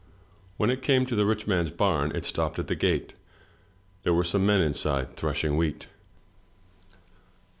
When 0.57 0.71
it 0.71 0.81
came 0.81 1.05
to 1.05 1.15
the 1.15 1.27
rich 1.27 1.45
man's 1.45 1.69
bam, 1.69 2.11
it 2.13 2.25
stopped 2.25 2.57
at 2.57 2.65
the 2.65 2.73
gate. 2.73 3.13
There 4.01 4.15
were 4.15 4.23
some 4.23 4.43
men 4.47 4.59
inside, 4.61 5.15
threshing 5.15 5.57
wheat. 5.57 5.85